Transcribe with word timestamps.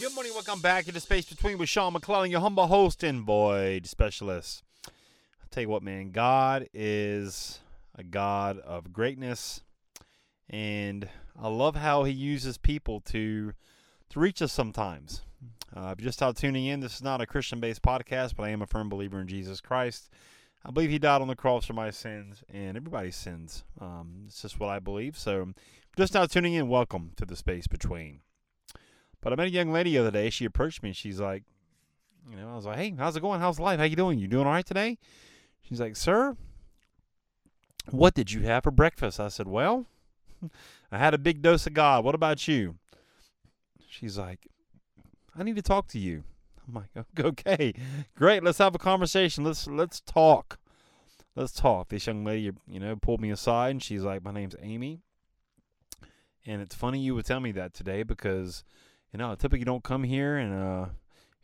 Good 0.00 0.14
morning. 0.14 0.32
Welcome 0.32 0.62
back 0.62 0.86
to 0.86 0.92
the 0.92 1.00
Space 1.00 1.26
Between 1.26 1.58
with 1.58 1.68
Sean 1.68 1.92
McClellan, 1.92 2.30
your 2.30 2.40
humble 2.40 2.66
host 2.66 3.02
and 3.02 3.22
void 3.22 3.86
specialist. 3.86 4.62
I'll 4.86 5.48
tell 5.50 5.64
you 5.64 5.68
what, 5.68 5.82
man, 5.82 6.10
God 6.10 6.66
is 6.72 7.60
a 7.94 8.02
God 8.02 8.58
of 8.60 8.94
greatness, 8.94 9.60
and 10.48 11.06
I 11.38 11.48
love 11.48 11.76
how 11.76 12.04
He 12.04 12.12
uses 12.12 12.56
people 12.56 13.00
to 13.00 13.52
to 14.08 14.20
reach 14.20 14.40
us 14.40 14.52
sometimes. 14.52 15.20
Uh, 15.76 15.88
if 15.92 16.00
you're 16.00 16.08
just 16.08 16.22
out 16.22 16.36
tuning 16.36 16.66
in, 16.66 16.80
this 16.80 16.94
is 16.94 17.02
not 17.02 17.20
a 17.20 17.26
Christian-based 17.26 17.82
podcast, 17.82 18.36
but 18.36 18.44
I 18.44 18.50
am 18.50 18.62
a 18.62 18.66
firm 18.66 18.88
believer 18.88 19.20
in 19.20 19.26
Jesus 19.26 19.60
Christ. 19.60 20.10
I 20.64 20.70
believe 20.70 20.90
He 20.90 20.98
died 20.98 21.20
on 21.20 21.28
the 21.28 21.36
cross 21.36 21.66
for 21.66 21.72
my 21.72 21.90
sins 21.90 22.42
and 22.48 22.76
everybody's 22.76 23.16
sins. 23.16 23.64
Um, 23.80 24.24
it's 24.26 24.42
just 24.42 24.58
what 24.60 24.70
I 24.70 24.78
believe. 24.78 25.18
So, 25.18 25.52
just 25.96 26.14
now 26.14 26.26
tuning 26.26 26.54
in, 26.54 26.68
welcome 26.68 27.12
to 27.16 27.26
the 27.26 27.36
Space 27.36 27.66
Between. 27.66 28.20
But 29.20 29.32
I 29.32 29.36
met 29.36 29.46
a 29.46 29.50
young 29.50 29.72
lady 29.72 29.92
the 29.92 29.98
other 29.98 30.10
day. 30.10 30.30
She 30.30 30.44
approached 30.44 30.82
me. 30.82 30.92
She's 30.92 31.20
like, 31.20 31.44
you 32.30 32.36
know, 32.36 32.50
I 32.50 32.56
was 32.56 32.66
like, 32.66 32.76
hey, 32.76 32.94
how's 32.96 33.16
it 33.16 33.20
going? 33.20 33.40
How's 33.40 33.60
life? 33.60 33.78
How 33.78 33.84
you 33.84 33.96
doing? 33.96 34.18
You 34.18 34.28
doing 34.28 34.46
all 34.46 34.52
right 34.52 34.66
today? 34.66 34.98
She's 35.62 35.80
like, 35.80 35.96
sir, 35.96 36.36
what 37.90 38.14
did 38.14 38.32
you 38.32 38.42
have 38.42 38.64
for 38.64 38.70
breakfast? 38.70 39.20
I 39.20 39.28
said, 39.28 39.48
well, 39.48 39.86
I 40.92 40.98
had 40.98 41.14
a 41.14 41.18
big 41.18 41.42
dose 41.42 41.66
of 41.66 41.74
God. 41.74 42.04
What 42.04 42.14
about 42.14 42.46
you? 42.48 42.76
She's 43.88 44.18
like, 44.18 44.46
I 45.36 45.42
need 45.42 45.56
to 45.56 45.62
talk 45.62 45.88
to 45.88 45.98
you. 45.98 46.24
I'm 46.66 46.74
like, 46.74 47.06
okay, 47.20 47.74
great. 48.16 48.42
Let's 48.42 48.58
have 48.58 48.74
a 48.74 48.78
conversation. 48.78 49.44
Let's 49.44 49.66
let's 49.66 50.00
talk. 50.00 50.58
Let's 51.36 51.52
talk. 51.52 51.88
This 51.88 52.06
young 52.06 52.24
lady, 52.24 52.52
you 52.68 52.80
know, 52.80 52.96
pulled 52.96 53.20
me 53.20 53.30
aside 53.30 53.70
and 53.70 53.82
she's 53.82 54.02
like, 54.02 54.24
my 54.24 54.30
name's 54.30 54.54
Amy. 54.62 55.00
And 56.46 56.60
it's 56.62 56.74
funny 56.74 57.00
you 57.00 57.14
would 57.14 57.26
tell 57.26 57.40
me 57.40 57.52
that 57.52 57.74
today 57.74 58.02
because 58.02 58.64
you 59.12 59.18
know, 59.18 59.34
typically 59.34 59.64
don't 59.64 59.84
come 59.84 60.04
here 60.04 60.36
and 60.36 60.54
uh 60.54 60.86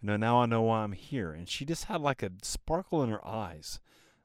you 0.00 0.06
know, 0.06 0.16
now 0.16 0.40
I 0.40 0.46
know 0.46 0.62
why 0.62 0.82
I'm 0.82 0.92
here. 0.92 1.32
And 1.32 1.48
she 1.48 1.64
just 1.64 1.84
had 1.84 2.00
like 2.00 2.22
a 2.22 2.30
sparkle 2.42 3.02
in 3.02 3.10
her 3.10 3.26
eyes. 3.26 3.80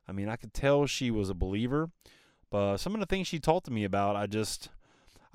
I 0.08 0.12
mean, 0.12 0.30
I 0.30 0.38
could 0.38 0.54
tell 0.54 0.86
she 0.86 1.12
was 1.12 1.30
a 1.30 1.34
believer, 1.34 1.90
but 2.50 2.78
some 2.78 2.94
of 2.94 3.00
the 3.00 3.06
things 3.06 3.28
she 3.28 3.40
talked 3.40 3.66
to 3.66 3.74
me 3.74 3.84
about, 3.84 4.16
I 4.16 4.28
just 4.28 4.70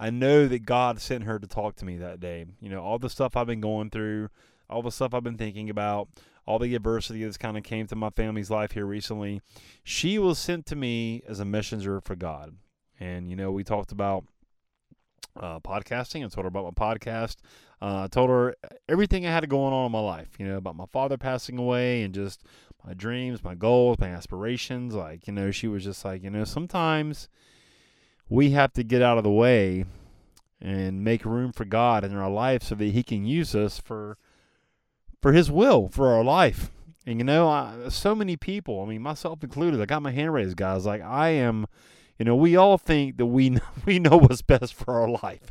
I 0.00 0.08
know 0.08 0.48
that 0.48 0.64
God 0.64 0.98
sent 0.98 1.24
her 1.24 1.38
to 1.38 1.46
talk 1.46 1.76
to 1.76 1.84
me 1.84 1.98
that 1.98 2.20
day. 2.20 2.46
You 2.58 2.70
know, 2.70 2.82
all 2.82 2.98
the 2.98 3.10
stuff 3.10 3.36
I've 3.36 3.46
been 3.46 3.60
going 3.60 3.90
through, 3.90 4.30
all 4.70 4.80
the 4.80 4.90
stuff 4.90 5.12
I've 5.12 5.22
been 5.22 5.36
thinking 5.36 5.68
about, 5.68 6.08
all 6.46 6.58
the 6.58 6.74
adversity 6.74 7.22
that's 7.22 7.36
kind 7.36 7.58
of 7.58 7.64
came 7.64 7.86
to 7.86 7.94
my 7.94 8.08
family's 8.08 8.50
life 8.50 8.72
here 8.72 8.86
recently. 8.86 9.42
She 9.84 10.18
was 10.18 10.38
sent 10.38 10.64
to 10.66 10.74
me 10.74 11.22
as 11.28 11.38
a 11.38 11.44
messenger 11.44 12.00
for 12.00 12.16
God. 12.16 12.56
And, 12.98 13.28
you 13.28 13.36
know, 13.36 13.52
we 13.52 13.62
talked 13.62 13.92
about 13.92 14.24
uh, 15.38 15.60
podcasting. 15.60 16.24
I 16.24 16.28
told 16.28 16.44
her 16.44 16.48
about 16.48 16.64
my 16.64 16.94
podcast. 16.94 17.36
Uh, 17.82 18.04
I 18.04 18.06
told 18.08 18.30
her 18.30 18.56
everything 18.88 19.26
I 19.26 19.32
had 19.32 19.46
going 19.50 19.74
on 19.74 19.84
in 19.84 19.92
my 19.92 20.00
life, 20.00 20.30
you 20.38 20.46
know, 20.46 20.56
about 20.56 20.76
my 20.76 20.86
father 20.86 21.18
passing 21.18 21.58
away 21.58 22.02
and 22.02 22.14
just 22.14 22.42
my 22.86 22.94
dreams, 22.94 23.44
my 23.44 23.54
goals, 23.54 23.98
my 23.98 24.08
aspirations. 24.08 24.94
Like, 24.94 25.26
you 25.26 25.34
know, 25.34 25.50
she 25.50 25.68
was 25.68 25.84
just 25.84 26.06
like, 26.06 26.22
you 26.24 26.30
know, 26.30 26.44
sometimes 26.44 27.28
we 28.30 28.50
have 28.52 28.72
to 28.74 28.84
get 28.84 29.02
out 29.02 29.18
of 29.18 29.24
the 29.24 29.30
way 29.30 29.84
and 30.62 31.02
make 31.02 31.24
room 31.24 31.52
for 31.52 31.64
God 31.64 32.04
in 32.04 32.14
our 32.14 32.30
life 32.30 32.62
so 32.62 32.76
that 32.76 32.84
He 32.84 33.02
can 33.02 33.26
use 33.26 33.54
us 33.54 33.78
for 33.78 34.16
for 35.20 35.32
His 35.32 35.50
will 35.50 35.88
for 35.88 36.08
our 36.14 36.24
life. 36.24 36.70
And 37.04 37.18
you 37.18 37.24
know, 37.24 37.48
I, 37.48 37.88
so 37.88 38.14
many 38.14 38.36
people, 38.36 38.82
I 38.82 38.86
mean, 38.86 39.02
myself 39.02 39.42
included, 39.42 39.80
I 39.80 39.86
got 39.86 40.00
my 40.00 40.12
hand 40.12 40.32
raised, 40.32 40.56
guys. 40.56 40.86
Like 40.86 41.02
I 41.02 41.30
am, 41.30 41.66
you 42.18 42.24
know, 42.24 42.36
we 42.36 42.56
all 42.56 42.78
think 42.78 43.16
that 43.16 43.26
we 43.26 43.58
we 43.84 43.98
know 43.98 44.16
what's 44.16 44.42
best 44.42 44.74
for 44.74 45.00
our 45.00 45.08
life. 45.08 45.50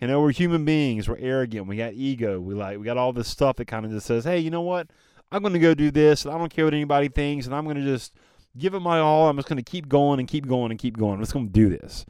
You 0.00 0.06
know, 0.06 0.20
we're 0.20 0.32
human 0.32 0.64
beings. 0.66 1.08
We're 1.08 1.16
arrogant. 1.18 1.66
We 1.66 1.78
got 1.78 1.94
ego. 1.94 2.38
We 2.38 2.54
like 2.54 2.78
we 2.78 2.84
got 2.84 2.98
all 2.98 3.14
this 3.14 3.28
stuff 3.28 3.56
that 3.56 3.66
kind 3.66 3.86
of 3.86 3.90
just 3.90 4.06
says, 4.06 4.24
hey, 4.24 4.38
you 4.38 4.50
know 4.50 4.62
what? 4.62 4.88
I'm 5.30 5.42
going 5.42 5.52
to 5.52 5.58
go 5.58 5.74
do 5.74 5.90
this, 5.90 6.24
and 6.24 6.34
I 6.34 6.38
don't 6.38 6.52
care 6.52 6.64
what 6.64 6.72
anybody 6.72 7.08
thinks, 7.08 7.44
and 7.44 7.54
I'm 7.54 7.64
going 7.64 7.76
to 7.76 7.84
just 7.84 8.14
give 8.58 8.74
it 8.74 8.80
my 8.80 8.98
all. 8.98 9.28
I'm 9.28 9.36
just 9.36 9.48
going 9.48 9.62
to 9.62 9.70
keep 9.70 9.88
going 9.88 10.18
and 10.18 10.28
keep 10.28 10.46
going 10.46 10.70
and 10.70 10.78
keep 10.78 10.96
going. 10.96 11.14
I'm 11.14 11.20
just 11.20 11.32
going 11.32 11.46
to 11.46 11.52
do 11.52 11.68
this. 11.68 12.04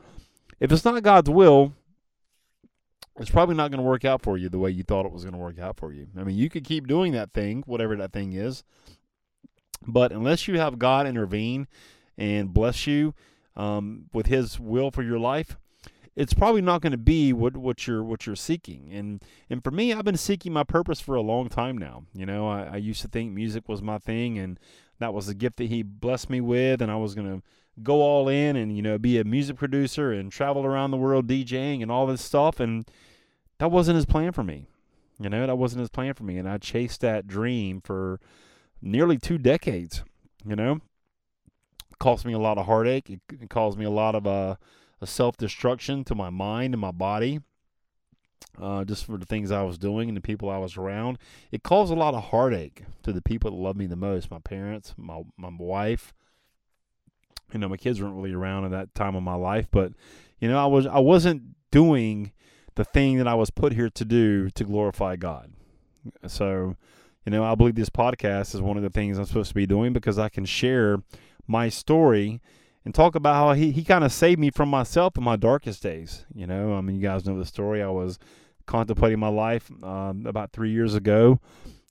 If 0.61 0.73
it's 0.73 0.85
not 0.85 1.03
God's 1.03 1.31
will, 1.31 1.73
it's 3.19 3.31
probably 3.31 3.55
not 3.55 3.71
going 3.71 3.79
to 3.79 3.89
work 3.89 4.05
out 4.05 4.23
for 4.23 4.37
you 4.37 4.49
the 4.49 4.59
way 4.59 4.71
you 4.71 4.83
thought 4.83 5.07
it 5.07 5.13
was 5.13 5.25
going 5.25 5.35
to 5.35 5.39
work 5.39 5.59
out 5.59 5.77
for 5.77 5.93
you. 5.93 6.09
I 6.17 6.25
mean, 6.25 6.37
you 6.37 6.49
could 6.49 6.65
keep 6.65 6.87
doing 6.87 7.13
that 7.13 7.33
thing, 7.33 7.63
whatever 7.67 7.97
that 7.97 8.13
thing 8.13 8.33
is, 8.33 8.65
but 9.87 10.13
unless 10.13 10.49
you 10.49 10.59
have 10.59 10.79
God 10.79 11.07
intervene 11.07 11.67
and 12.17 12.53
bless 12.53 12.87
you 12.87 13.15
um, 13.57 14.07
with 14.13 14.27
His 14.27 14.59
will 14.59 14.91
for 14.91 15.03
your 15.03 15.19
life, 15.19 15.57
it's 16.17 16.35
probably 16.35 16.63
not 16.63 16.81
going 16.81 16.93
to 16.93 16.99
be 16.99 17.33
what, 17.33 17.57
what 17.57 17.87
you're 17.87 18.03
what 18.03 18.27
you're 18.27 18.35
seeking. 18.35 18.91
And 18.93 19.23
and 19.49 19.63
for 19.63 19.71
me, 19.71 19.93
I've 19.93 20.05
been 20.05 20.17
seeking 20.17 20.53
my 20.53 20.65
purpose 20.65 21.01
for 21.01 21.15
a 21.15 21.21
long 21.21 21.49
time 21.49 21.79
now. 21.79 22.05
You 22.13 22.27
know, 22.27 22.49
I, 22.49 22.71
I 22.73 22.77
used 22.77 23.03
to 23.03 23.09
think 23.09 23.33
music 23.33 23.69
was 23.69 23.83
my 23.83 23.99
thing, 23.99 24.37
and 24.37 24.59
that 24.99 25.15
was 25.15 25.27
the 25.27 25.35
gift 25.35 25.57
that 25.57 25.69
He 25.69 25.83
blessed 25.83 26.31
me 26.31 26.41
with, 26.41 26.83
and 26.83 26.91
I 26.91 26.97
was 26.97 27.15
going 27.15 27.29
to 27.29 27.43
go 27.83 28.03
all 28.03 28.29
in 28.29 28.57
and 28.57 28.75
you 28.77 28.83
know 28.83 28.99
be 28.99 29.19
a 29.19 29.25
music 29.25 29.57
producer 29.57 30.13
and 30.13 30.33
travel 30.33 30.67
around 30.67 30.91
the 30.91 30.97
world 30.97 31.29
DJing 31.29 31.81
and 31.81 31.91
all 31.91 32.07
this 32.07 32.23
stuff. 32.23 32.59
And 32.59 32.89
that 33.59 33.71
wasn't 33.71 33.97
His 33.97 34.07
plan 34.07 34.33
for 34.33 34.43
me. 34.43 34.67
You 35.21 35.29
know, 35.29 35.47
that 35.47 35.57
wasn't 35.57 35.81
His 35.81 35.91
plan 35.91 36.15
for 36.15 36.25
me, 36.25 36.39
and 36.39 36.49
I 36.49 36.59
chased 36.59 37.01
that 37.01 37.27
dream 37.27 37.81
for 37.81 38.21
nearly 38.81 39.19
two 39.19 39.39
decades. 39.39 40.03
You 40.47 40.57
know, 40.57 40.81
it 41.91 41.99
cost 41.99 42.25
me 42.25 42.33
a 42.33 42.39
lot 42.39 42.59
of 42.59 42.67
heartache. 42.67 43.11
It, 43.11 43.51
caused 43.51 43.79
me 43.79 43.85
a 43.85 43.91
lot 43.91 44.15
of 44.15 44.27
uh 44.27 44.57
a 45.01 45.07
self 45.07 45.37
destruction 45.37 46.05
to 46.05 46.15
my 46.15 46.31
mind 46.31 46.75
and 46.75 46.81
my 46.81 46.91
body, 46.91 47.41
uh, 48.61 48.85
just 48.85 49.05
for 49.05 49.17
the 49.17 49.27
things 49.27 49.51
I 49.51 49.63
was 49.63 49.79
doing 49.79 50.09
and 50.09 50.17
the 50.17 50.23
people 50.23 50.51
I 50.51 50.59
was 50.59 50.77
around. 50.77 51.19
It 51.53 51.63
caused 51.63 51.93
a 51.93 51.97
lot 51.97 52.15
of 52.15 52.25
heartache 52.25 52.83
to 53.03 53.13
the 53.13 53.23
people 53.23 53.51
that 53.51 53.57
love 53.57 53.77
me 53.77 53.87
the 53.87 53.97
most 53.97 54.31
my 54.31 54.41
parents, 54.41 54.95
my, 54.97 55.23
my 55.37 55.51
wife. 55.59 56.13
You 57.53 57.61
know, 57.61 57.69
my 57.69 57.77
kids 57.77 58.01
weren't 58.01 58.15
really 58.15 58.35
around 58.35 58.67
at 58.67 58.71
that 58.73 58.95
time 58.95 59.17
of 59.17 59.23
my 59.23 59.35
life, 59.35 59.69
but 59.71 59.93
you 60.39 60.49
know, 60.49 60.63
I 60.63 60.67
was 60.67 60.87
I 60.87 60.99
wasn't 60.99 61.43
doing 61.71 62.33
the 62.75 62.85
thing 62.85 63.19
that 63.19 63.27
I 63.27 63.35
was 63.35 63.51
put 63.51 63.73
here 63.73 63.91
to 63.91 64.05
do 64.05 64.51
to 64.51 64.65
glorify 64.65 65.17
God. 65.17 65.53
So, 66.27 66.77
you 67.25 67.33
know, 67.33 67.43
I 67.43 67.55
believe 67.55 67.75
this 67.75 67.91
podcast 67.91 68.55
is 68.55 68.61
one 68.61 68.77
of 68.77 68.83
the 68.83 68.91
things 68.91 69.19
I'm 69.19 69.25
supposed 69.25 69.49
to 69.49 69.55
be 69.55 69.67
doing 69.67 69.93
because 69.93 70.19
I 70.19 70.29
can 70.29 70.45
share 70.45 70.99
my 71.47 71.69
story 71.71 72.41
and 72.89 72.95
talk 72.95 73.15
about 73.15 73.35
how 73.35 73.53
he, 73.53 73.71
he 73.71 73.85
kind 73.85 74.03
of 74.03 74.11
saved 74.11 74.41
me 74.41 74.51
from 74.51 74.71
myself 74.71 75.19
in 75.19 75.23
my 75.23 75.37
darkest 75.37 75.83
days. 75.83 76.25
You 76.35 76.47
know, 76.47 76.73
I 76.73 76.81
mean, 76.81 76.97
you 76.97 77.03
guys 77.03 77.27
know 77.27 77.39
the 77.39 77.45
story. 77.45 77.83
I 77.83 77.91
was 77.91 78.19
contemplating 78.65 79.19
my 79.19 79.29
life 79.29 79.71
um, 79.83 80.25
about 80.25 80.53
three 80.53 80.71
years 80.71 80.95
ago 80.95 81.39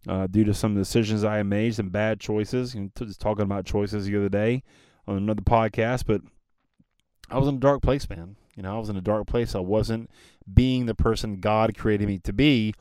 uh, 0.08 0.26
due 0.26 0.44
to 0.44 0.56
some 0.56 0.74
decisions 0.74 1.24
I 1.24 1.38
had 1.38 1.46
made, 1.46 1.76
some 1.76 1.90
bad 1.90 2.20
choices. 2.20 2.74
And 2.74 2.90
just 2.96 3.22
talking 3.22 3.44
about 3.44 3.64
choices 3.64 4.08
the 4.08 4.18
other 4.18 4.28
day 4.28 4.64
on 5.06 5.18
another 5.18 5.44
podcast, 5.44 6.06
but 6.08 6.22
I 7.30 7.38
was 7.38 7.48
in 7.48 7.58
a 7.58 7.60
dark 7.60 7.84
place, 7.84 8.10
man. 8.10 8.36
You 8.56 8.64
know, 8.64 8.76
I 8.76 8.80
was 8.80 8.90
in 8.90 8.98
a 8.98 9.02
dark 9.02 9.28
place. 9.28 9.54
I 9.54 9.60
wasn't 9.60 10.10
being 10.52 10.88
the 10.88 10.96
person 10.96 11.42
God 11.42 11.78
created 11.78 12.08
me 12.08 12.18
to 12.24 12.34
be. 12.34 12.74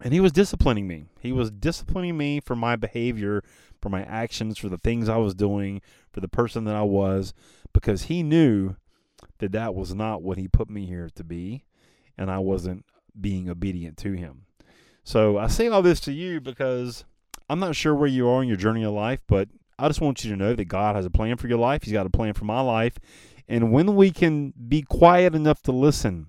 And 0.00 0.12
he 0.12 0.20
was 0.20 0.32
disciplining 0.32 0.86
me. 0.86 1.06
He 1.20 1.32
was 1.32 1.50
disciplining 1.50 2.16
me 2.16 2.40
for 2.40 2.54
my 2.54 2.76
behavior, 2.76 3.42
for 3.80 3.88
my 3.88 4.02
actions, 4.04 4.58
for 4.58 4.68
the 4.68 4.78
things 4.78 5.08
I 5.08 5.16
was 5.16 5.34
doing, 5.34 5.80
for 6.12 6.20
the 6.20 6.28
person 6.28 6.64
that 6.64 6.76
I 6.76 6.82
was, 6.82 7.34
because 7.72 8.04
he 8.04 8.22
knew 8.22 8.76
that 9.38 9.52
that 9.52 9.74
was 9.74 9.94
not 9.94 10.22
what 10.22 10.38
he 10.38 10.46
put 10.46 10.70
me 10.70 10.86
here 10.86 11.10
to 11.14 11.24
be, 11.24 11.64
and 12.16 12.30
I 12.30 12.38
wasn't 12.38 12.84
being 13.20 13.48
obedient 13.48 13.96
to 13.98 14.12
him. 14.12 14.42
So 15.02 15.38
I 15.38 15.48
say 15.48 15.68
all 15.68 15.82
this 15.82 16.00
to 16.00 16.12
you 16.12 16.40
because 16.40 17.04
I'm 17.48 17.58
not 17.58 17.74
sure 17.74 17.94
where 17.94 18.08
you 18.08 18.28
are 18.28 18.42
in 18.42 18.48
your 18.48 18.56
journey 18.56 18.84
of 18.84 18.92
life, 18.92 19.20
but 19.26 19.48
I 19.78 19.88
just 19.88 20.00
want 20.00 20.22
you 20.22 20.30
to 20.30 20.36
know 20.36 20.54
that 20.54 20.66
God 20.66 20.96
has 20.96 21.06
a 21.06 21.10
plan 21.10 21.36
for 21.36 21.48
your 21.48 21.58
life. 21.58 21.82
He's 21.84 21.92
got 21.92 22.06
a 22.06 22.10
plan 22.10 22.34
for 22.34 22.44
my 22.44 22.60
life. 22.60 22.98
And 23.48 23.72
when 23.72 23.96
we 23.96 24.10
can 24.10 24.52
be 24.68 24.82
quiet 24.82 25.34
enough 25.34 25.62
to 25.62 25.72
listen 25.72 26.26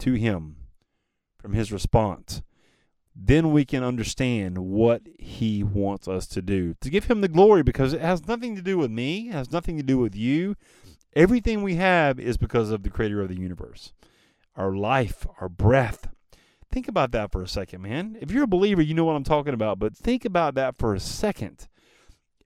to 0.00 0.14
Him 0.14 0.56
from 1.40 1.54
His 1.54 1.72
response, 1.72 2.42
then 3.20 3.52
we 3.52 3.64
can 3.64 3.82
understand 3.82 4.58
what 4.58 5.02
he 5.18 5.64
wants 5.64 6.06
us 6.06 6.28
to 6.28 6.40
do 6.40 6.74
to 6.80 6.88
give 6.88 7.06
him 7.06 7.20
the 7.20 7.28
glory 7.28 7.64
because 7.64 7.92
it 7.92 8.00
has 8.00 8.28
nothing 8.28 8.54
to 8.54 8.62
do 8.62 8.78
with 8.78 8.92
me, 8.92 9.28
it 9.28 9.32
has 9.32 9.50
nothing 9.50 9.76
to 9.76 9.82
do 9.82 9.98
with 9.98 10.14
you. 10.14 10.54
Everything 11.16 11.62
we 11.62 11.74
have 11.74 12.20
is 12.20 12.36
because 12.36 12.70
of 12.70 12.84
the 12.84 12.90
creator 12.90 13.20
of 13.20 13.28
the 13.28 13.40
universe. 13.40 13.92
Our 14.54 14.72
life, 14.72 15.26
our 15.40 15.48
breath. 15.48 16.08
Think 16.70 16.86
about 16.86 17.10
that 17.10 17.32
for 17.32 17.42
a 17.42 17.48
second, 17.48 17.82
man. 17.82 18.16
If 18.20 18.30
you're 18.30 18.44
a 18.44 18.48
believer, 18.48 18.82
you 18.82 18.94
know 18.94 19.04
what 19.04 19.16
I'm 19.16 19.24
talking 19.24 19.54
about, 19.54 19.80
but 19.80 19.96
think 19.96 20.24
about 20.24 20.54
that 20.54 20.76
for 20.76 20.94
a 20.94 21.00
second. 21.00 21.66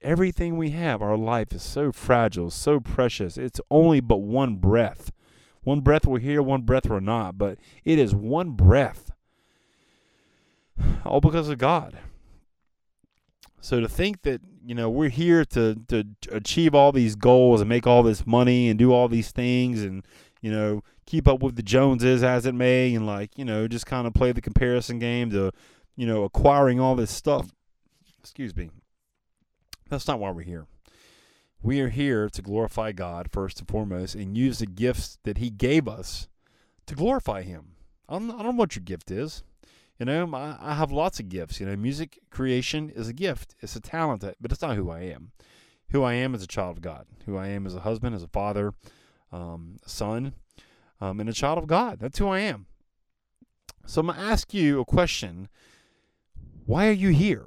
Everything 0.01 0.57
we 0.57 0.71
have, 0.71 1.03
our 1.03 1.17
life 1.17 1.53
is 1.53 1.61
so 1.61 1.91
fragile, 1.91 2.49
so 2.49 2.79
precious. 2.79 3.37
It's 3.37 3.61
only 3.69 3.99
but 3.99 4.21
one 4.21 4.55
breath. 4.55 5.11
One 5.61 5.81
breath 5.81 6.07
we're 6.07 6.19
here, 6.19 6.41
one 6.41 6.63
breath 6.63 6.89
we're 6.89 6.99
not, 6.99 7.37
but 7.37 7.59
it 7.85 7.99
is 7.99 8.15
one 8.15 8.51
breath 8.51 9.12
all 11.05 11.21
because 11.21 11.49
of 11.49 11.57
God. 11.57 11.97
So 13.61 13.79
to 13.79 13.87
think 13.87 14.23
that 14.23 14.41
you 14.65 14.75
know 14.75 14.89
we're 14.89 15.09
here 15.09 15.45
to 15.45 15.75
to 15.87 16.03
achieve 16.31 16.75
all 16.75 16.91
these 16.91 17.15
goals 17.15 17.61
and 17.61 17.69
make 17.69 17.87
all 17.87 18.03
this 18.03 18.27
money 18.27 18.69
and 18.69 18.77
do 18.77 18.91
all 18.91 19.07
these 19.07 19.31
things 19.31 19.83
and 19.83 20.05
you 20.41 20.51
know 20.51 20.83
keep 21.05 21.27
up 21.27 21.41
with 21.41 21.55
the 21.55 21.63
Joneses 21.63 22.23
as 22.23 22.45
it 22.45 22.55
may 22.55 22.93
and 22.93 23.05
like 23.05 23.37
you 23.37 23.45
know 23.45 23.67
just 23.67 23.85
kind 23.85 24.05
of 24.05 24.13
play 24.13 24.31
the 24.31 24.41
comparison 24.41 24.99
game 24.99 25.29
to 25.31 25.51
you 25.95 26.05
know 26.05 26.23
acquiring 26.23 26.79
all 26.79 26.95
this 26.95 27.11
stuff. 27.11 27.49
Excuse 28.19 28.55
me. 28.55 28.69
That's 29.89 30.07
not 30.07 30.19
why 30.19 30.31
we're 30.31 30.41
here. 30.43 30.65
We 31.61 31.79
are 31.79 31.89
here 31.89 32.29
to 32.29 32.41
glorify 32.41 32.91
God 32.91 33.29
first 33.31 33.59
and 33.59 33.67
foremost 33.69 34.15
and 34.15 34.37
use 34.37 34.59
the 34.59 34.65
gifts 34.65 35.17
that 35.23 35.37
He 35.37 35.49
gave 35.49 35.87
us 35.87 36.27
to 36.87 36.95
glorify 36.95 37.43
Him. 37.43 37.75
I 38.09 38.19
don't, 38.19 38.31
I 38.31 38.43
don't 38.43 38.55
know 38.55 38.59
what 38.59 38.75
your 38.75 38.83
gift 38.83 39.11
is. 39.11 39.43
You 39.99 40.05
know, 40.05 40.29
I, 40.33 40.57
I 40.59 40.73
have 40.73 40.91
lots 40.91 41.19
of 41.19 41.29
gifts. 41.29 41.59
You 41.59 41.65
know, 41.65 41.75
music 41.75 42.19
creation 42.29 42.89
is 42.89 43.07
a 43.07 43.13
gift, 43.13 43.55
it's 43.61 43.75
a 43.75 43.81
talent, 43.81 44.23
but 44.39 44.51
it's 44.51 44.61
not 44.61 44.75
who 44.75 44.89
I 44.89 45.01
am. 45.01 45.31
Who 45.91 46.03
I 46.03 46.13
am 46.13 46.33
as 46.33 46.41
a 46.41 46.47
child 46.47 46.77
of 46.77 46.81
God, 46.81 47.05
who 47.25 47.37
I 47.37 47.49
am 47.49 47.67
as 47.67 47.75
a 47.75 47.81
husband, 47.81 48.15
as 48.15 48.23
a 48.23 48.27
father, 48.27 48.73
um, 49.31 49.77
son, 49.85 50.33
um, 50.99 51.19
and 51.19 51.29
a 51.29 51.33
child 51.33 51.59
of 51.59 51.67
God. 51.67 51.99
That's 51.99 52.17
who 52.17 52.27
I 52.27 52.39
am. 52.39 52.65
So 53.85 54.01
I'm 54.01 54.07
going 54.07 54.17
to 54.17 54.25
ask 54.25 54.53
you 54.53 54.79
a 54.79 54.85
question 54.85 55.49
Why 56.65 56.87
are 56.87 56.93
you 56.93 57.09
here? 57.09 57.45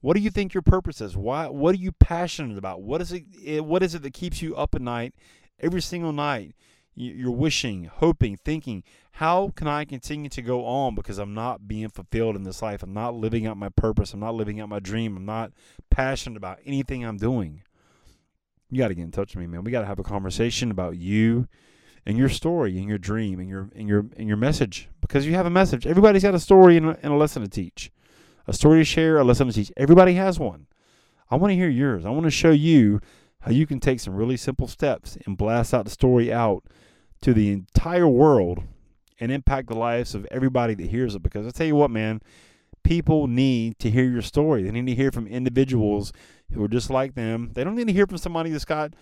What 0.00 0.16
do 0.16 0.22
you 0.22 0.30
think 0.30 0.52
your 0.52 0.62
purpose 0.62 1.00
is? 1.00 1.16
Why? 1.16 1.48
What 1.48 1.74
are 1.74 1.78
you 1.78 1.92
passionate 1.92 2.58
about? 2.58 2.82
What 2.82 3.00
is 3.00 3.12
it? 3.12 3.24
Eh, 3.44 3.60
what 3.60 3.82
is 3.82 3.94
it 3.94 4.02
that 4.02 4.12
keeps 4.12 4.42
you 4.42 4.56
up 4.56 4.74
at 4.74 4.82
night, 4.82 5.14
every 5.60 5.80
single 5.80 6.12
night? 6.12 6.54
You're 6.94 7.32
wishing, 7.32 7.84
hoping, 7.84 8.36
thinking, 8.36 8.84
how 9.12 9.52
can 9.56 9.66
I 9.66 9.84
continue 9.84 10.28
to 10.30 10.42
go 10.42 10.64
on 10.64 10.94
because 10.94 11.18
I'm 11.18 11.34
not 11.34 11.66
being 11.66 11.88
fulfilled 11.88 12.36
in 12.36 12.44
this 12.44 12.62
life? 12.62 12.82
I'm 12.82 12.94
not 12.94 13.14
living 13.14 13.46
out 13.46 13.56
my 13.56 13.68
purpose. 13.68 14.12
I'm 14.12 14.20
not 14.20 14.34
living 14.34 14.60
out 14.60 14.68
my 14.68 14.78
dream. 14.78 15.16
I'm 15.16 15.24
not 15.24 15.52
passionate 15.90 16.36
about 16.36 16.60
anything 16.64 17.04
I'm 17.04 17.16
doing. 17.16 17.62
You 18.70 18.78
got 18.78 18.88
to 18.88 18.94
get 18.94 19.02
in 19.02 19.10
touch 19.10 19.34
with 19.34 19.40
me, 19.40 19.46
man. 19.46 19.64
We 19.64 19.72
got 19.72 19.80
to 19.80 19.86
have 19.86 19.98
a 19.98 20.04
conversation 20.04 20.70
about 20.70 20.96
you 20.96 21.48
and 22.06 22.18
your 22.18 22.28
story 22.28 22.78
and 22.78 22.88
your 22.88 22.98
dream 22.98 23.40
and 23.40 23.48
your 23.48 23.70
and 23.74 23.88
your 23.88 24.06
and 24.16 24.28
your 24.28 24.36
message 24.36 24.88
because 25.00 25.26
you 25.26 25.34
have 25.34 25.46
a 25.46 25.50
message. 25.50 25.86
Everybody's 25.86 26.22
got 26.22 26.34
a 26.34 26.40
story 26.40 26.76
and 26.76 26.86
a, 26.86 26.98
and 27.02 27.12
a 27.12 27.16
lesson 27.16 27.42
to 27.42 27.48
teach, 27.48 27.90
a 28.46 28.52
story 28.52 28.80
to 28.80 28.84
share, 28.84 29.18
a 29.18 29.24
lesson 29.24 29.48
to 29.48 29.52
teach. 29.52 29.72
Everybody 29.76 30.14
has 30.14 30.38
one. 30.38 30.66
I 31.30 31.36
want 31.36 31.50
to 31.52 31.56
hear 31.56 31.68
yours. 31.68 32.04
I 32.04 32.10
want 32.10 32.24
to 32.24 32.30
show 32.30 32.50
you 32.50 33.00
how 33.44 33.52
you 33.52 33.66
can 33.66 33.78
take 33.78 34.00
some 34.00 34.14
really 34.14 34.38
simple 34.38 34.66
steps 34.66 35.18
and 35.26 35.36
blast 35.36 35.74
out 35.74 35.84
the 35.84 35.90
story 35.90 36.32
out 36.32 36.64
to 37.20 37.34
the 37.34 37.52
entire 37.52 38.08
world 38.08 38.62
and 39.20 39.30
impact 39.30 39.68
the 39.68 39.74
lives 39.74 40.14
of 40.14 40.26
everybody 40.30 40.74
that 40.74 40.88
hears 40.88 41.14
it. 41.14 41.22
Because 41.22 41.46
I 41.46 41.50
tell 41.50 41.66
you 41.66 41.76
what, 41.76 41.90
man, 41.90 42.22
people 42.84 43.26
need 43.26 43.78
to 43.80 43.90
hear 43.90 44.04
your 44.04 44.22
story. 44.22 44.62
They 44.62 44.70
need 44.70 44.86
to 44.86 44.94
hear 44.94 45.12
from 45.12 45.26
individuals 45.26 46.10
who 46.52 46.64
are 46.64 46.68
just 46.68 46.88
like 46.88 47.14
them. 47.14 47.50
They 47.52 47.64
don't 47.64 47.74
need 47.74 47.86
to 47.88 47.92
hear 47.92 48.06
from 48.06 48.16
somebody 48.16 48.50
that's 48.50 48.64
got 48.64 48.94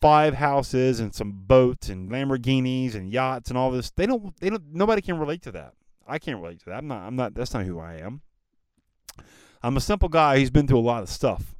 five 0.00 0.34
houses 0.34 0.98
and 0.98 1.14
some 1.14 1.32
boats 1.32 1.88
and 1.88 2.10
Lamborghinis 2.10 2.96
and 2.96 3.12
yachts 3.12 3.48
and 3.48 3.56
all 3.56 3.70
this. 3.70 3.90
They 3.90 4.06
don't. 4.06 4.36
They 4.40 4.50
don't. 4.50 4.72
Nobody 4.72 5.02
can 5.02 5.18
relate 5.18 5.42
to 5.42 5.52
that. 5.52 5.74
I 6.06 6.18
can't 6.18 6.40
relate 6.40 6.58
to 6.60 6.66
that. 6.66 6.78
I'm 6.78 6.88
not. 6.88 7.02
I'm 7.02 7.14
not. 7.14 7.34
That's 7.34 7.54
not 7.54 7.64
who 7.64 7.78
I 7.78 7.94
am. 7.94 8.22
I'm 9.62 9.76
a 9.76 9.80
simple 9.80 10.08
guy 10.08 10.40
who's 10.40 10.50
been 10.50 10.66
through 10.66 10.80
a 10.80 10.80
lot 10.80 11.02
of 11.02 11.08
stuff, 11.08 11.54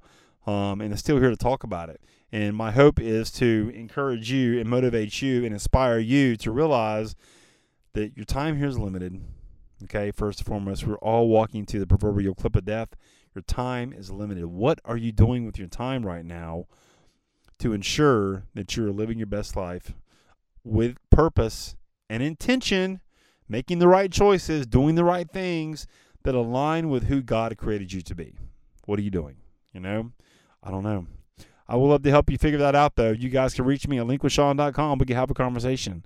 um, 0.46 0.80
and 0.80 0.92
is 0.92 1.00
still 1.00 1.18
here 1.18 1.30
to 1.30 1.36
talk 1.36 1.62
about 1.62 1.90
it. 1.90 2.00
And 2.32 2.56
my 2.56 2.72
hope 2.72 3.00
is 3.00 3.30
to 3.32 3.70
encourage 3.74 4.30
you 4.30 4.58
and 4.58 4.68
motivate 4.68 5.22
you 5.22 5.44
and 5.44 5.52
inspire 5.52 5.98
you 5.98 6.36
to 6.38 6.50
realize 6.50 7.14
that 7.92 8.16
your 8.16 8.24
time 8.24 8.56
here 8.56 8.66
is 8.66 8.78
limited. 8.78 9.20
Okay, 9.84 10.10
first 10.10 10.40
and 10.40 10.46
foremost, 10.46 10.86
we're 10.86 10.96
all 10.96 11.28
walking 11.28 11.64
to 11.66 11.78
the 11.78 11.86
proverbial 11.86 12.34
clip 12.34 12.56
of 12.56 12.64
death. 12.64 12.88
Your 13.34 13.42
time 13.42 13.92
is 13.92 14.10
limited. 14.10 14.46
What 14.46 14.80
are 14.84 14.96
you 14.96 15.12
doing 15.12 15.44
with 15.44 15.58
your 15.58 15.68
time 15.68 16.06
right 16.06 16.24
now 16.24 16.66
to 17.58 17.72
ensure 17.72 18.44
that 18.54 18.76
you're 18.76 18.90
living 18.90 19.18
your 19.18 19.26
best 19.26 19.56
life 19.56 19.94
with 20.64 20.96
purpose 21.10 21.76
and 22.08 22.22
intention, 22.22 23.00
making 23.48 23.78
the 23.78 23.88
right 23.88 24.10
choices, 24.10 24.66
doing 24.66 24.94
the 24.94 25.04
right 25.04 25.30
things 25.30 25.86
that 26.22 26.34
align 26.34 26.88
with 26.88 27.04
who 27.04 27.22
God 27.22 27.56
created 27.56 27.92
you 27.92 28.00
to 28.02 28.14
be? 28.14 28.34
What 28.86 28.98
are 28.98 29.02
you 29.02 29.10
doing? 29.10 29.36
You 29.72 29.80
know, 29.80 30.12
I 30.62 30.70
don't 30.70 30.84
know. 30.84 31.06
I 31.66 31.76
would 31.76 31.86
love 31.86 32.02
to 32.02 32.10
help 32.10 32.30
you 32.30 32.36
figure 32.36 32.58
that 32.58 32.74
out, 32.74 32.96
though. 32.96 33.12
You 33.12 33.30
guys 33.30 33.54
can 33.54 33.64
reach 33.64 33.88
me 33.88 33.98
at 33.98 34.06
linkwithsean.com. 34.06 34.98
We 34.98 35.06
can 35.06 35.16
have 35.16 35.30
a 35.30 35.34
conversation. 35.34 36.04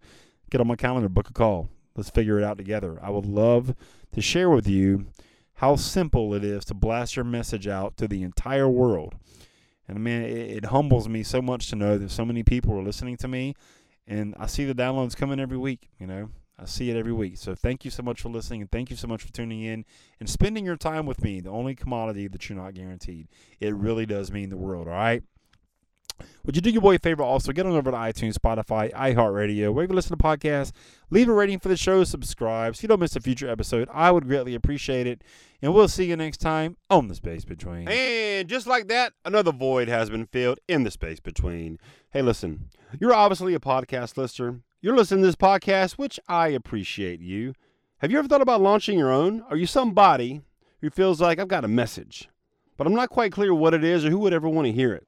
Get 0.50 0.60
on 0.60 0.66
my 0.66 0.76
calendar, 0.76 1.08
book 1.08 1.30
a 1.30 1.32
call. 1.32 1.68
Let's 1.96 2.10
figure 2.10 2.38
it 2.38 2.44
out 2.44 2.58
together. 2.58 2.98
I 3.02 3.10
would 3.10 3.26
love 3.26 3.74
to 4.12 4.20
share 4.20 4.50
with 4.50 4.68
you 4.68 5.06
how 5.54 5.74
simple 5.74 6.32
it 6.34 6.44
is 6.44 6.64
to 6.66 6.74
blast 6.74 7.16
your 7.16 7.24
message 7.24 7.66
out 7.66 7.96
to 7.96 8.06
the 8.06 8.22
entire 8.22 8.68
world. 8.68 9.16
And 9.88 9.98
man, 10.04 10.22
it, 10.22 10.30
it 10.30 10.64
humbles 10.66 11.08
me 11.08 11.24
so 11.24 11.42
much 11.42 11.68
to 11.70 11.76
know 11.76 11.98
that 11.98 12.10
so 12.10 12.24
many 12.24 12.44
people 12.44 12.78
are 12.78 12.82
listening 12.82 13.16
to 13.18 13.28
me, 13.28 13.54
and 14.06 14.34
I 14.38 14.46
see 14.46 14.64
the 14.64 14.74
downloads 14.74 15.16
coming 15.16 15.40
every 15.40 15.58
week. 15.58 15.88
You 15.98 16.06
know, 16.06 16.30
I 16.56 16.66
see 16.66 16.90
it 16.90 16.96
every 16.96 17.12
week. 17.12 17.38
So 17.38 17.56
thank 17.56 17.84
you 17.84 17.90
so 17.90 18.04
much 18.04 18.20
for 18.20 18.28
listening, 18.28 18.60
and 18.60 18.70
thank 18.70 18.90
you 18.90 18.96
so 18.96 19.08
much 19.08 19.22
for 19.22 19.32
tuning 19.32 19.62
in 19.62 19.84
and 20.20 20.30
spending 20.30 20.64
your 20.64 20.76
time 20.76 21.06
with 21.06 21.24
me. 21.24 21.40
The 21.40 21.50
only 21.50 21.74
commodity 21.74 22.28
that 22.28 22.48
you're 22.48 22.58
not 22.58 22.74
guaranteed. 22.74 23.26
It 23.58 23.74
really 23.74 24.06
does 24.06 24.30
mean 24.30 24.50
the 24.50 24.56
world. 24.56 24.86
All 24.86 24.94
right. 24.94 25.24
Would 26.44 26.56
you 26.56 26.62
do 26.62 26.70
your 26.70 26.82
boy 26.82 26.96
a 26.96 26.98
favor 26.98 27.22
also? 27.22 27.52
Get 27.52 27.66
on 27.66 27.72
over 27.72 27.90
to 27.90 27.96
iTunes, 27.96 28.34
Spotify, 28.34 28.92
iHeartRadio, 28.92 29.72
wherever 29.72 29.92
you 29.92 29.96
listen 29.96 30.16
to 30.16 30.22
podcasts. 30.22 30.72
Leave 31.10 31.28
a 31.28 31.32
rating 31.32 31.58
for 31.58 31.68
the 31.68 31.76
show, 31.76 32.04
subscribe 32.04 32.76
so 32.76 32.82
you 32.82 32.88
don't 32.88 33.00
miss 33.00 33.16
a 33.16 33.20
future 33.20 33.48
episode. 33.48 33.88
I 33.92 34.10
would 34.10 34.26
greatly 34.26 34.54
appreciate 34.54 35.06
it. 35.06 35.22
And 35.60 35.74
we'll 35.74 35.88
see 35.88 36.04
you 36.04 36.16
next 36.16 36.38
time 36.38 36.76
on 36.88 37.08
The 37.08 37.14
Space 37.16 37.44
Between. 37.44 37.88
And 37.88 38.48
just 38.48 38.66
like 38.66 38.86
that, 38.88 39.14
another 39.24 39.52
void 39.52 39.88
has 39.88 40.10
been 40.10 40.26
filled 40.26 40.60
in 40.68 40.84
the 40.84 40.90
space 40.90 41.18
between. 41.18 41.78
Hey, 42.12 42.22
listen, 42.22 42.70
you're 43.00 43.12
obviously 43.14 43.54
a 43.54 43.60
podcast 43.60 44.16
listener. 44.16 44.60
You're 44.80 44.96
listening 44.96 45.22
to 45.22 45.26
this 45.26 45.34
podcast, 45.34 45.92
which 45.94 46.20
I 46.28 46.48
appreciate 46.48 47.20
you. 47.20 47.54
Have 47.98 48.12
you 48.12 48.18
ever 48.20 48.28
thought 48.28 48.40
about 48.40 48.60
launching 48.60 48.96
your 48.96 49.10
own? 49.10 49.42
Are 49.50 49.56
you 49.56 49.66
somebody 49.66 50.42
who 50.80 50.90
feels 50.90 51.20
like 51.20 51.40
I've 51.40 51.48
got 51.48 51.64
a 51.64 51.68
message, 51.68 52.28
but 52.76 52.86
I'm 52.86 52.94
not 52.94 53.10
quite 53.10 53.32
clear 53.32 53.52
what 53.52 53.74
it 53.74 53.82
is 53.82 54.04
or 54.04 54.10
who 54.10 54.18
would 54.20 54.32
ever 54.32 54.48
want 54.48 54.66
to 54.66 54.72
hear 54.72 54.94
it? 54.94 55.07